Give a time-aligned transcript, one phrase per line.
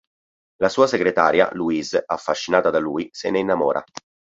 [0.63, 3.83] La sua segretaria, Louise, affascinata da lui, se ne innamora.